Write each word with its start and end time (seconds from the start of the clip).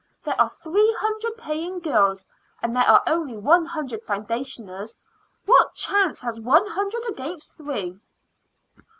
There 0.25 0.41
are 0.41 0.49
three 0.49 0.95
hundred 0.97 1.37
paying 1.37 1.77
girls, 1.79 2.25
and 2.59 2.75
there 2.75 2.87
are 2.89 3.03
one 3.07 3.65
hundred 3.67 4.01
foundationers. 4.01 4.97
What 5.45 5.75
chance 5.75 6.19
has 6.21 6.39
one 6.39 6.65
hundred 6.65 7.03
against 7.07 7.55
three?" 7.55 7.99